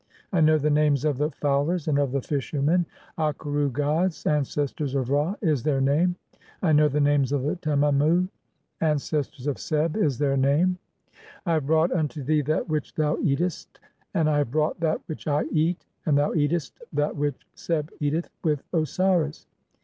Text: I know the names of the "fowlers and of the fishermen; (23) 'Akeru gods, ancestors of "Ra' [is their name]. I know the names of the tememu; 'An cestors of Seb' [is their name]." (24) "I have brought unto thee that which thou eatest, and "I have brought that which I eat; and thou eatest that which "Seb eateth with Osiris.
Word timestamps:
I 0.33 0.41
know 0.41 0.57
the 0.57 0.71
names 0.71 1.05
of 1.05 1.19
the 1.19 1.29
"fowlers 1.29 1.87
and 1.87 1.99
of 1.99 2.11
the 2.11 2.23
fishermen; 2.23 2.87
(23) 3.17 3.23
'Akeru 3.59 3.71
gods, 3.71 4.25
ancestors 4.25 4.95
of 4.95 5.11
"Ra' 5.11 5.35
[is 5.41 5.61
their 5.61 5.79
name]. 5.79 6.15
I 6.63 6.71
know 6.71 6.87
the 6.87 6.99
names 6.99 7.31
of 7.31 7.43
the 7.43 7.55
tememu; 7.57 8.27
'An 8.81 8.97
cestors 8.97 9.45
of 9.45 9.59
Seb' 9.59 9.95
[is 9.95 10.17
their 10.17 10.35
name]." 10.37 10.79
(24) 11.43 11.43
"I 11.45 11.53
have 11.53 11.67
brought 11.67 11.91
unto 11.91 12.23
thee 12.23 12.41
that 12.41 12.67
which 12.67 12.95
thou 12.95 13.19
eatest, 13.19 13.79
and 14.15 14.27
"I 14.27 14.39
have 14.39 14.49
brought 14.49 14.79
that 14.79 14.99
which 15.05 15.27
I 15.27 15.43
eat; 15.51 15.85
and 16.07 16.17
thou 16.17 16.33
eatest 16.33 16.81
that 16.93 17.15
which 17.15 17.39
"Seb 17.53 17.91
eateth 17.99 18.29
with 18.43 18.63
Osiris. 18.73 19.45